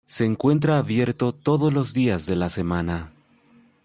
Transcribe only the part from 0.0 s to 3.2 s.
Se encuentra abierto todos los días de la semana.